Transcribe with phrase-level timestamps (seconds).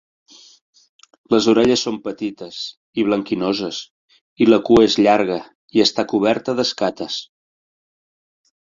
[1.33, 2.57] Les orelles són petites
[3.03, 3.83] i blanquinoses
[4.47, 5.41] i la cua és llarga
[5.79, 7.25] i està coberta d'escates.